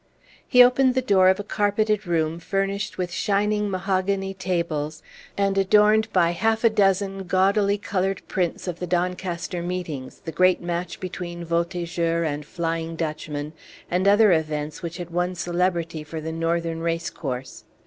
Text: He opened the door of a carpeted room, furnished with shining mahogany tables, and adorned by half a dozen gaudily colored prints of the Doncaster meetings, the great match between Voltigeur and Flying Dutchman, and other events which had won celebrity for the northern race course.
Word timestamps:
He 0.47 0.63
opened 0.63 0.95
the 0.95 1.01
door 1.03 1.29
of 1.29 1.39
a 1.39 1.43
carpeted 1.43 2.07
room, 2.07 2.39
furnished 2.39 2.97
with 2.97 3.11
shining 3.11 3.69
mahogany 3.69 4.33
tables, 4.33 5.03
and 5.37 5.55
adorned 5.59 6.11
by 6.11 6.31
half 6.31 6.63
a 6.63 6.71
dozen 6.71 7.25
gaudily 7.25 7.77
colored 7.77 8.23
prints 8.27 8.67
of 8.67 8.79
the 8.79 8.87
Doncaster 8.87 9.61
meetings, 9.61 10.19
the 10.25 10.31
great 10.31 10.59
match 10.59 10.99
between 10.99 11.45
Voltigeur 11.45 12.23
and 12.23 12.47
Flying 12.47 12.95
Dutchman, 12.95 13.53
and 13.91 14.07
other 14.07 14.31
events 14.31 14.81
which 14.81 14.97
had 14.97 15.11
won 15.11 15.35
celebrity 15.35 16.03
for 16.03 16.19
the 16.19 16.31
northern 16.31 16.79
race 16.79 17.11
course. 17.11 17.65